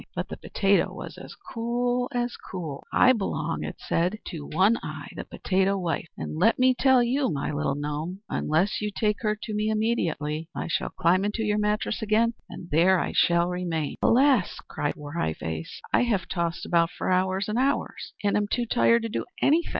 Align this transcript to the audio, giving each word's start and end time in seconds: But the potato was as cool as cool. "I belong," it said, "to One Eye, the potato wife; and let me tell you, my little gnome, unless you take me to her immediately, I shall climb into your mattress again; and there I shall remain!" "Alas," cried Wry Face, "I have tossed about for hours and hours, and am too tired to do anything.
But 0.15 0.29
the 0.29 0.37
potato 0.37 0.91
was 0.91 1.15
as 1.19 1.35
cool 1.35 2.09
as 2.11 2.35
cool. 2.35 2.87
"I 2.91 3.13
belong," 3.13 3.63
it 3.63 3.75
said, 3.77 4.17
"to 4.29 4.47
One 4.47 4.77
Eye, 4.81 5.09
the 5.15 5.25
potato 5.25 5.77
wife; 5.77 6.07
and 6.17 6.39
let 6.39 6.57
me 6.57 6.73
tell 6.73 7.03
you, 7.03 7.29
my 7.29 7.51
little 7.51 7.75
gnome, 7.75 8.21
unless 8.27 8.81
you 8.81 8.89
take 8.89 9.23
me 9.23 9.35
to 9.39 9.53
her 9.67 9.71
immediately, 9.71 10.49
I 10.55 10.69
shall 10.69 10.89
climb 10.89 11.23
into 11.23 11.43
your 11.43 11.59
mattress 11.59 12.01
again; 12.01 12.33
and 12.49 12.67
there 12.71 12.97
I 12.99 13.11
shall 13.15 13.47
remain!" 13.47 13.95
"Alas," 14.01 14.57
cried 14.67 14.95
Wry 14.97 15.33
Face, 15.33 15.79
"I 15.93 16.01
have 16.05 16.27
tossed 16.27 16.65
about 16.65 16.89
for 16.89 17.11
hours 17.11 17.47
and 17.47 17.59
hours, 17.59 18.13
and 18.23 18.35
am 18.35 18.47
too 18.47 18.65
tired 18.65 19.03
to 19.03 19.09
do 19.09 19.25
anything. 19.39 19.69